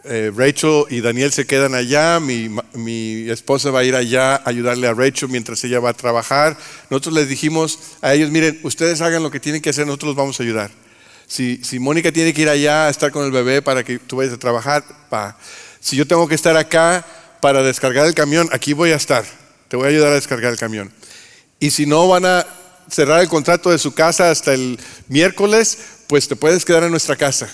[0.04, 4.42] Eh, Rachel y Daniel se quedan allá, mi, mi, esposa va a ir allá a
[4.48, 6.56] ayudarle a Rachel mientras ella va a trabajar.
[6.88, 10.16] Nosotros les dijimos a ellos, miren, ustedes hagan lo que tienen que hacer, nosotros los
[10.16, 10.70] vamos a ayudar.
[11.26, 14.16] Si, si Mónica tiene que ir allá a estar con el bebé para que tú
[14.16, 14.82] vayas a trabajar,
[15.12, 15.36] va.
[15.80, 17.04] Si yo tengo que estar acá
[17.40, 19.24] para descargar el camión, aquí voy a estar.
[19.68, 20.92] Te voy a ayudar a descargar el camión.
[21.60, 22.46] Y si no van a
[22.90, 27.16] cerrar el contrato de su casa hasta el miércoles, pues te puedes quedar en nuestra
[27.16, 27.48] casa.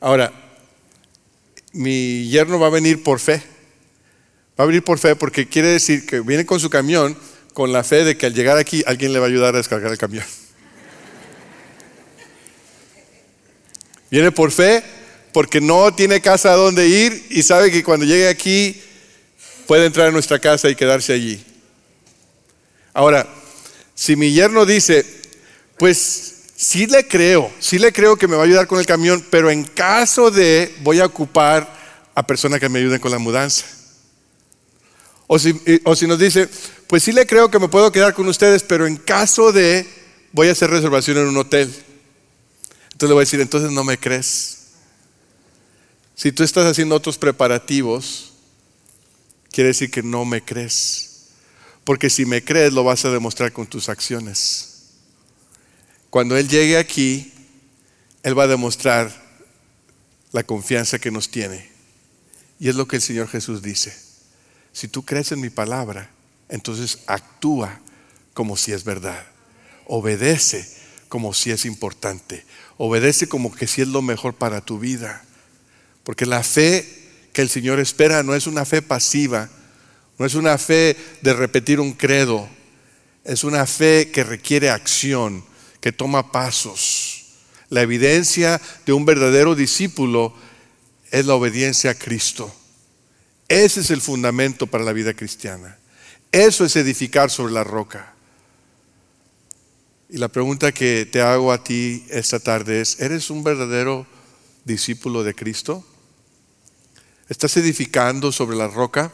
[0.00, 0.32] Ahora,
[1.72, 3.42] mi yerno va a venir por fe.
[4.58, 7.16] Va a venir por fe porque quiere decir que viene con su camión
[7.54, 9.90] con la fe de que al llegar aquí alguien le va a ayudar a descargar
[9.90, 10.24] el camión.
[14.10, 14.82] Viene por fe
[15.32, 18.80] porque no tiene casa a donde ir y sabe que cuando llegue aquí
[19.66, 21.44] puede entrar a nuestra casa y quedarse allí.
[22.92, 23.26] Ahora,
[23.94, 25.06] si mi yerno dice,
[25.78, 29.24] pues sí le creo, sí le creo que me va a ayudar con el camión,
[29.30, 31.78] pero en caso de voy a ocupar
[32.14, 33.64] a personas que me ayuden con la mudanza.
[35.26, 36.48] O si, o si nos dice,
[36.88, 39.86] pues sí le creo que me puedo quedar con ustedes, pero en caso de
[40.32, 41.72] voy a hacer reservación en un hotel.
[42.92, 44.59] Entonces le voy a decir, entonces no me crees.
[46.20, 48.34] Si tú estás haciendo otros preparativos,
[49.50, 51.28] quiere decir que no me crees.
[51.82, 54.90] Porque si me crees, lo vas a demostrar con tus acciones.
[56.10, 57.32] Cuando Él llegue aquí,
[58.22, 59.10] Él va a demostrar
[60.32, 61.70] la confianza que nos tiene.
[62.58, 63.96] Y es lo que el Señor Jesús dice.
[64.74, 66.10] Si tú crees en mi palabra,
[66.50, 67.80] entonces actúa
[68.34, 69.24] como si es verdad.
[69.86, 70.68] Obedece
[71.08, 72.44] como si es importante.
[72.76, 75.24] Obedece como que si es lo mejor para tu vida.
[76.04, 76.86] Porque la fe
[77.32, 79.48] que el Señor espera no es una fe pasiva,
[80.18, 82.48] no es una fe de repetir un credo,
[83.24, 85.44] es una fe que requiere acción,
[85.80, 87.24] que toma pasos.
[87.68, 90.34] La evidencia de un verdadero discípulo
[91.10, 92.54] es la obediencia a Cristo.
[93.48, 95.78] Ese es el fundamento para la vida cristiana.
[96.32, 98.14] Eso es edificar sobre la roca.
[100.08, 104.06] Y la pregunta que te hago a ti esta tarde es, ¿eres un verdadero
[104.64, 105.84] discípulo de Cristo?
[107.30, 109.12] ¿Estás edificando sobre la roca?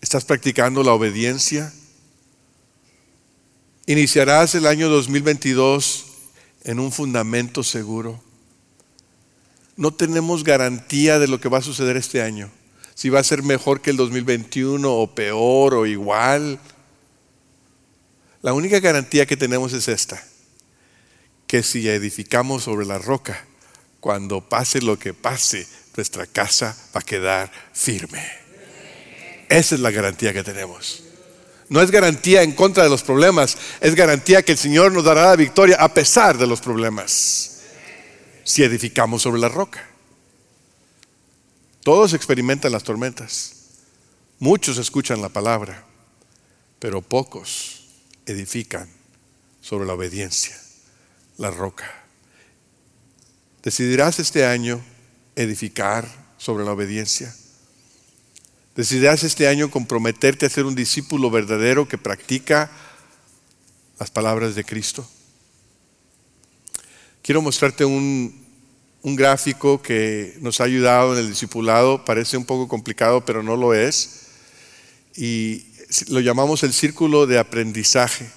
[0.00, 1.72] ¿Estás practicando la obediencia?
[3.86, 6.06] Iniciarás el año 2022
[6.62, 8.22] en un fundamento seguro.
[9.74, 12.48] No tenemos garantía de lo que va a suceder este año.
[12.94, 16.60] Si va a ser mejor que el 2021 o peor o igual.
[18.40, 20.22] La única garantía que tenemos es esta.
[21.48, 23.44] Que si edificamos sobre la roca,
[23.98, 25.66] cuando pase lo que pase,
[25.98, 28.24] nuestra casa va a quedar firme.
[29.48, 31.02] Esa es la garantía que tenemos.
[31.68, 35.24] No es garantía en contra de los problemas, es garantía que el Señor nos dará
[35.24, 37.62] la victoria a pesar de los problemas.
[38.44, 39.84] Si edificamos sobre la roca.
[41.82, 43.54] Todos experimentan las tormentas.
[44.38, 45.84] Muchos escuchan la palabra,
[46.78, 47.86] pero pocos
[48.24, 48.88] edifican
[49.60, 50.56] sobre la obediencia,
[51.38, 51.92] la roca.
[53.64, 54.80] Decidirás este año
[55.38, 57.34] edificar sobre la obediencia.
[58.74, 62.70] Decidirás este año comprometerte a ser un discípulo verdadero que practica
[63.98, 65.08] las palabras de Cristo.
[67.22, 68.44] Quiero mostrarte un,
[69.02, 72.04] un gráfico que nos ha ayudado en el discipulado.
[72.04, 74.26] Parece un poco complicado, pero no lo es.
[75.16, 75.66] Y
[76.08, 78.30] lo llamamos el círculo de aprendizaje.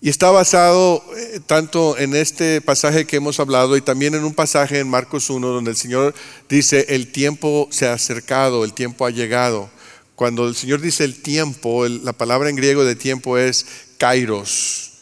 [0.00, 4.32] Y está basado eh, tanto en este pasaje que hemos hablado y también en un
[4.32, 6.14] pasaje en Marcos 1 donde el Señor
[6.48, 9.68] dice, el tiempo se ha acercado, el tiempo ha llegado.
[10.14, 13.66] Cuando el Señor dice el tiempo, la palabra en griego de tiempo es
[13.98, 14.92] kairos.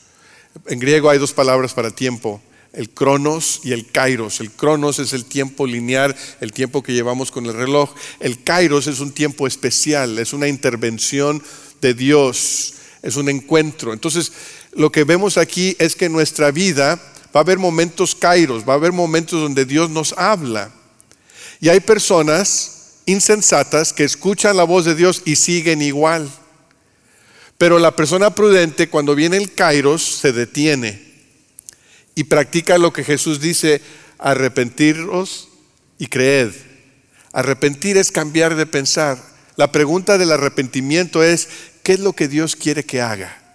[0.67, 2.41] En griego hay dos palabras para tiempo,
[2.73, 4.41] el cronos y el kairos.
[4.41, 7.95] El cronos es el tiempo lineal, el tiempo que llevamos con el reloj.
[8.19, 11.43] El kairos es un tiempo especial, es una intervención
[11.83, 13.93] de Dios, es un encuentro.
[13.93, 14.33] Entonces,
[14.77, 16.97] lo que vemos aquí es que en nuestra vida
[17.35, 20.71] va a haber momentos kairos, va a haber momentos donde Dios nos habla.
[21.61, 26.31] Y hay personas insensatas que escuchan la voz de Dios y siguen igual.
[27.57, 31.07] Pero la persona prudente cuando viene el kairos se detiene
[32.15, 33.81] y practica lo que Jesús dice,
[34.19, 35.49] arrepentiros
[35.99, 36.51] y creed.
[37.33, 39.23] Arrepentir es cambiar de pensar.
[39.57, 41.49] La pregunta del arrepentimiento es,
[41.83, 43.46] ¿qué es lo que Dios quiere que haga?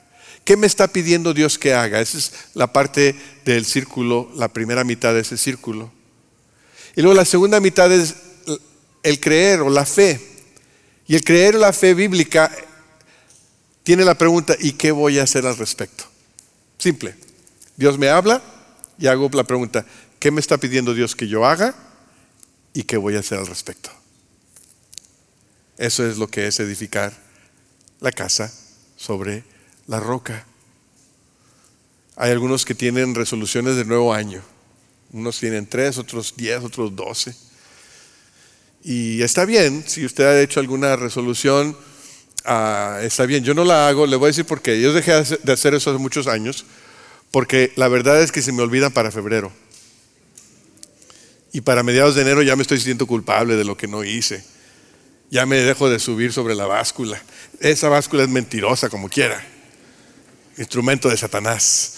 [0.51, 2.01] ¿Qué me está pidiendo Dios que haga?
[2.01, 5.89] Esa es la parte del círculo, la primera mitad de ese círculo.
[6.93, 8.15] Y luego la segunda mitad es
[9.01, 10.19] el creer o la fe.
[11.07, 12.51] Y el creer o la fe bíblica
[13.83, 16.03] tiene la pregunta, ¿y qué voy a hacer al respecto?
[16.77, 17.15] Simple.
[17.77, 18.41] Dios me habla
[18.99, 19.85] y hago la pregunta,
[20.19, 21.73] ¿qué me está pidiendo Dios que yo haga?
[22.73, 23.89] ¿Y qué voy a hacer al respecto?
[25.77, 27.13] Eso es lo que es edificar
[28.01, 28.51] la casa
[28.97, 29.49] sobre
[29.91, 30.45] la roca.
[32.15, 34.41] Hay algunos que tienen resoluciones de nuevo año.
[35.11, 37.35] Unos tienen tres, otros diez, otros doce.
[38.85, 41.77] Y está bien, si usted ha hecho alguna resolución,
[42.45, 43.43] ah, está bien.
[43.43, 44.79] Yo no la hago, le voy a decir por qué.
[44.79, 46.65] Yo dejé de hacer eso hace muchos años,
[47.29, 49.51] porque la verdad es que se me olvidan para febrero.
[51.51, 54.41] Y para mediados de enero ya me estoy sintiendo culpable de lo que no hice.
[55.29, 57.21] Ya me dejo de subir sobre la báscula.
[57.59, 59.45] Esa báscula es mentirosa como quiera
[60.57, 61.93] instrumento de Satanás.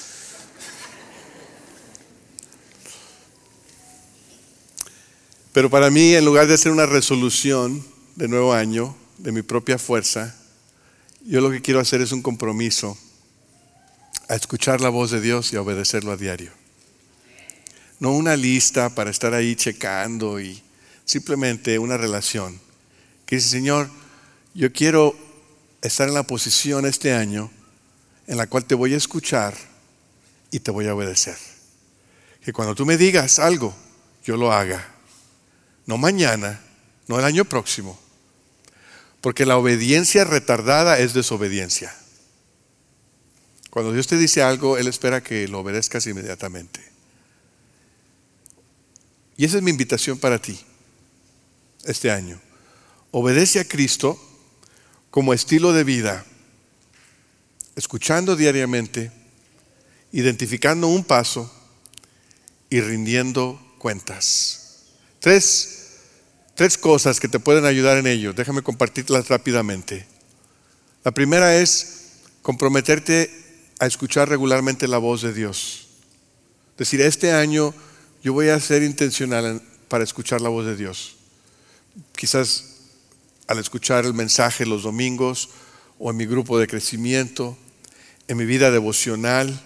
[5.51, 7.86] Pero para mí, en lugar de hacer una resolución
[8.16, 10.36] de nuevo año, de mi propia fuerza,
[11.26, 12.97] yo lo que quiero hacer es un compromiso
[14.28, 16.51] a escuchar la voz de Dios y a obedecerlo a diario.
[17.99, 20.62] No una lista para estar ahí checando y
[21.06, 22.60] simplemente una relación
[23.26, 23.89] que dice, Señor,
[24.54, 25.16] yo quiero
[25.82, 27.51] estar en la posición este año
[28.28, 29.53] en la cual te voy a escuchar
[30.51, 31.38] y te voy a obedecer.
[32.43, 33.76] Que cuando tú me digas algo,
[34.24, 34.88] yo lo haga.
[35.86, 36.61] No mañana,
[37.07, 37.99] no el año próximo.
[39.21, 41.95] Porque la obediencia retardada es desobediencia.
[43.69, 46.80] Cuando Dios te dice algo, Él espera que lo obedezcas inmediatamente.
[49.36, 50.59] Y esa es mi invitación para ti
[51.86, 52.39] este año.
[53.11, 54.19] Obedece a Cristo
[55.09, 56.26] como estilo de vida,
[57.76, 59.11] escuchando diariamente,
[60.11, 61.51] identificando un paso
[62.69, 64.86] y rindiendo cuentas.
[65.19, 65.91] Tres,
[66.55, 68.34] tres cosas que te pueden ayudar en ello.
[68.34, 70.05] Déjame compartirlas rápidamente.
[71.03, 73.30] La primera es comprometerte
[73.80, 75.88] a escuchar regularmente la voz de Dios.
[76.78, 77.74] Decir, este año
[78.24, 81.15] yo voy a ser intencional para escuchar la voz de Dios.
[82.15, 82.74] Quizás
[83.47, 85.49] al escuchar el mensaje los domingos
[85.99, 87.57] o en mi grupo de crecimiento,
[88.28, 89.61] en mi vida devocional.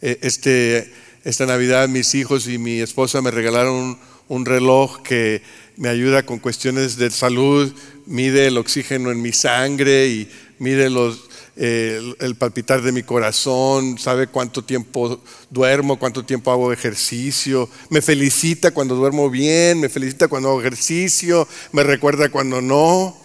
[0.00, 0.92] E, este,
[1.24, 5.42] esta Navidad mis hijos y mi esposa me regalaron un, un reloj que
[5.76, 7.72] me ayuda con cuestiones de salud,
[8.06, 14.28] mide el oxígeno en mi sangre y mide los, el, palpitar de mi corazón, sabe
[14.28, 15.20] cuánto tiempo
[15.50, 21.46] duermo, cuánto tiempo hago ejercicio, me felicita cuando duermo bien, me felicita cuando hago ejercicio,
[21.72, 23.16] me recuerda cuando no.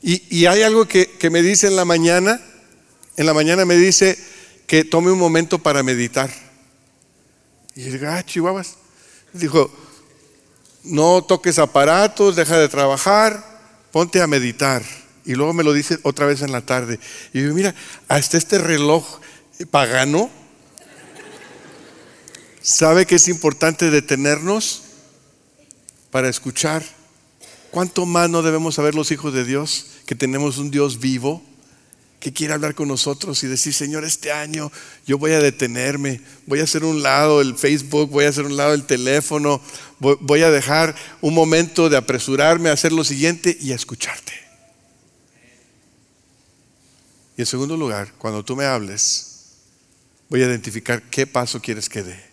[0.00, 2.40] Y, hay algo que, me dice en la mañana,
[3.16, 4.18] en la mañana me dice
[4.66, 6.30] que tome un momento para meditar.
[7.74, 8.76] Y yo digo, ah, chihuahuas.
[9.32, 9.70] Dijo,
[10.82, 13.60] no toques aparatos, deja de trabajar,
[13.90, 14.82] ponte a meditar.
[15.24, 16.98] Y luego me lo dice otra vez en la tarde.
[17.32, 17.74] Y yo, mira,
[18.08, 19.20] hasta este reloj
[19.70, 20.30] pagano
[22.60, 24.82] sabe que es importante detenernos
[26.10, 26.82] para escuchar.
[27.70, 31.42] ¿Cuánto más no debemos saber los hijos de Dios que tenemos un Dios vivo
[32.22, 34.70] que quiere hablar con nosotros y decir, Señor, este año
[35.04, 38.56] yo voy a detenerme, voy a hacer un lado el Facebook, voy a hacer un
[38.56, 39.60] lado el teléfono,
[39.98, 44.32] voy a dejar un momento de apresurarme a hacer lo siguiente y a escucharte?
[47.36, 49.56] Y en segundo lugar, cuando tú me hables,
[50.28, 52.24] voy a identificar qué paso quieres que dé.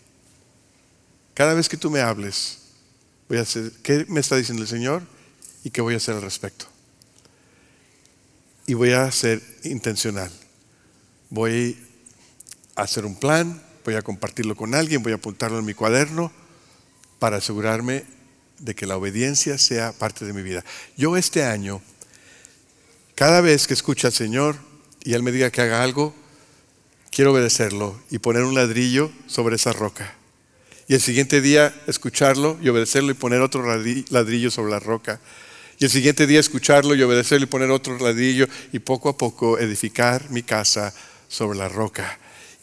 [1.34, 2.60] Cada vez que tú me hables,
[3.28, 5.02] voy a hacer qué me está diciendo el Señor
[5.64, 6.69] y qué voy a hacer al respecto.
[8.70, 10.32] Y voy a ser intencional.
[11.32, 11.76] Voy
[12.76, 16.32] a hacer un plan, voy a compartirlo con alguien, voy a apuntarlo en mi cuaderno
[17.18, 18.04] para asegurarme
[18.60, 20.64] de que la obediencia sea parte de mi vida.
[20.96, 21.82] Yo este año,
[23.16, 24.56] cada vez que escucho al Señor,
[25.04, 26.14] y Él me diga que haga algo,
[27.10, 30.14] quiero obedecerlo y poner un ladrillo sobre esa roca.
[30.88, 35.20] Y el siguiente día escucharlo y obedecerlo y poner otro ladrillo sobre la roca.
[35.80, 39.58] Y el siguiente día escucharlo y obedecerlo y poner otro ladrillo y poco a poco
[39.58, 40.94] edificar mi casa
[41.30, 42.20] sobre la roca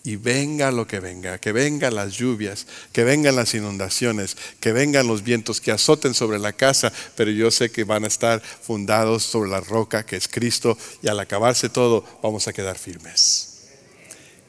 [0.06, 5.08] y venga lo que venga, que vengan las lluvias, que vengan las inundaciones, que vengan
[5.08, 9.24] los vientos que azoten sobre la casa, pero yo sé que van a estar fundados
[9.24, 13.64] sobre la roca que es Cristo y al acabarse todo vamos a quedar firmes.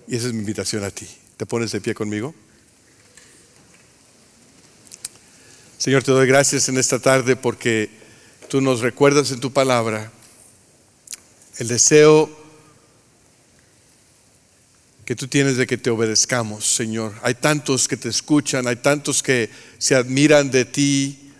[0.07, 1.07] Y esa es mi invitación a ti.
[1.37, 2.35] ¿Te pones de pie conmigo?
[5.79, 7.89] Señor, te doy gracias en esta tarde porque
[8.47, 10.11] tú nos recuerdas en tu palabra
[11.57, 12.29] el deseo
[15.05, 17.13] que tú tienes de que te obedezcamos, Señor.
[17.23, 21.31] Hay tantos que te escuchan, hay tantos que se admiran de ti,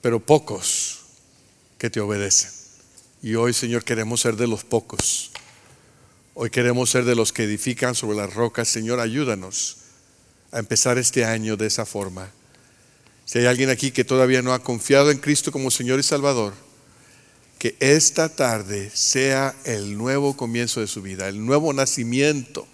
[0.00, 1.00] pero pocos
[1.76, 2.50] que te obedecen.
[3.20, 5.32] Y hoy, Señor, queremos ser de los pocos.
[6.34, 8.68] Hoy queremos ser de los que edifican sobre las rocas.
[8.68, 9.78] Señor, ayúdanos
[10.52, 12.30] a empezar este año de esa forma.
[13.28, 16.54] Si hay alguien aquí que todavía no ha confiado en Cristo como Señor y Salvador,
[17.58, 22.66] que esta tarde sea el nuevo comienzo de su vida, el nuevo nacimiento,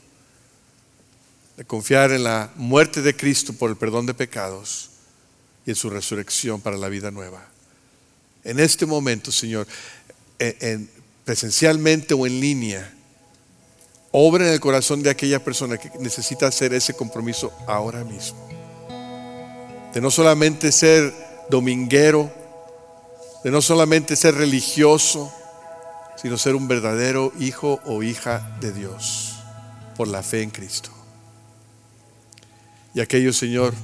[1.57, 4.91] de confiar en la muerte de Cristo por el perdón de pecados
[5.67, 7.45] y en su resurrección para la vida nueva.
[8.45, 9.67] En este momento, Señor,
[10.39, 10.89] en,
[11.25, 12.95] presencialmente o en línea,
[14.13, 18.54] obra en el corazón de aquella persona que necesita hacer ese compromiso ahora mismo.
[19.95, 21.15] De no solamente ser
[21.49, 22.31] dominguero,
[23.45, 25.33] de no solamente ser religioso,
[26.17, 29.37] sino ser un verdadero hijo o hija de Dios
[29.97, 30.91] por la fe en Cristo.
[32.95, 33.75] Y aquello, Señor,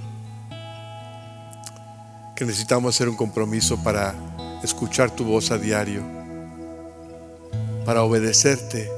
[2.35, 4.15] que necesitamos hacer un compromiso para
[4.63, 6.03] escuchar tu voz a diario,
[7.85, 8.91] para obedecerte,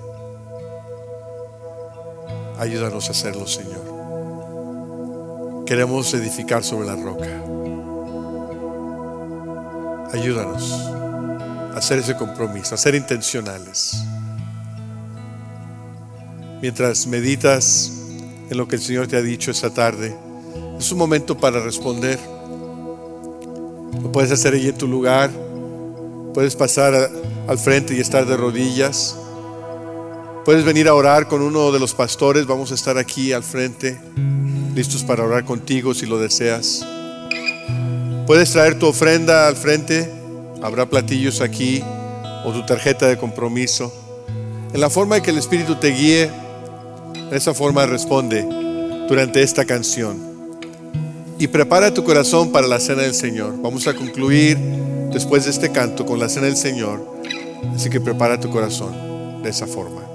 [2.58, 3.91] ayúdanos a hacerlo, Señor.
[5.72, 7.24] Queremos edificar sobre la roca.
[10.12, 13.96] Ayúdanos a hacer ese compromiso, a ser intencionales.
[16.60, 17.90] mientras meditas
[18.50, 20.14] en lo que el Señor te ha dicho esta tarde,
[20.78, 22.20] es un momento para responder.
[24.02, 25.30] Lo puedes hacer allí en tu lugar,
[26.34, 27.10] puedes pasar
[27.48, 29.16] al frente y estar de rodillas.
[30.44, 33.98] Puedes venir a orar con uno de los pastores, vamos a estar aquí al frente,
[34.74, 36.86] listos para orar contigo si lo deseas.
[38.26, 40.10] Puedes traer tu ofrenda al frente,
[40.62, 41.82] habrá platillos aquí
[42.44, 43.92] o tu tarjeta de compromiso.
[44.72, 46.30] En la forma en que el Espíritu te guíe,
[47.30, 48.46] de esa forma responde
[49.08, 50.32] durante esta canción.
[51.38, 53.60] Y prepara tu corazón para la cena del Señor.
[53.60, 54.56] Vamos a concluir
[55.12, 57.04] después de este canto con la cena del Señor.
[57.74, 60.11] Así que prepara tu corazón de esa forma.